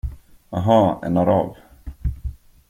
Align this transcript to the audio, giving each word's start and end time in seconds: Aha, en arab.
Aha, 0.59 0.79
en 1.09 1.19
arab. 1.25 1.53